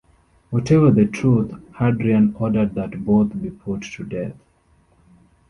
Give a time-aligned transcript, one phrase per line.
[0.49, 4.35] Whatever the truth, Hadrian ordered that both be put to death.